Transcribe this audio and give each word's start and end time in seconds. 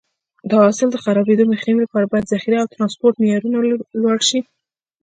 د 0.49 0.51
حاصل 0.61 0.87
د 0.91 0.97
خرابېدو 1.03 1.49
مخنیوي 1.51 1.81
لپاره 1.83 2.09
باید 2.11 2.31
ذخیره 2.31 2.57
او 2.59 2.71
ټرانسپورټ 2.73 3.13
معیارونه 3.21 3.57
لوړ 4.03 4.19
شي. 4.29 4.39